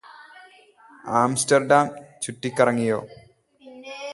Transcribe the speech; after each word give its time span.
Amsterdam 1.15 1.85
ചുറ്റികറങ്ങിയോ 2.21 2.99